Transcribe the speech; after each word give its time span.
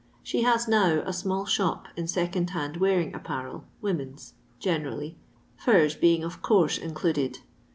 She 0.23 0.41
has 0.41 0.67
now 0.67 1.01
a 1.01 1.11
smnll' 1.11 1.45
ihop 1.45 1.83
in 1.95 2.07
second 2.07 2.49
hand 2.49 2.77
wearing 2.77 3.13
apparel 3.13 3.65
(women's) 3.83 4.33
I 4.61 4.65
lenendly, 4.69 5.13
furs 5.57 5.93
being 5.93 6.23
of 6.23 6.41
course 6.41 6.79
included. 6.79 7.37